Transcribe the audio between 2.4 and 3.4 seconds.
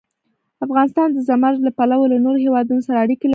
هېوادونو سره اړیکې لري.